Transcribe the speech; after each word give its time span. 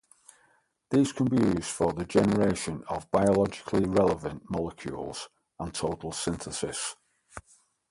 These 0.89 1.11
can 1.11 1.27
be 1.27 1.35
used 1.37 1.65
for 1.65 1.93
the 1.93 2.05
generation 2.05 2.83
of 2.87 3.11
biologically 3.11 3.85
relevant 3.85 4.49
molecules 4.49 5.29
and 5.59 5.71
total 5.75 6.11
synthesis. 6.11 6.95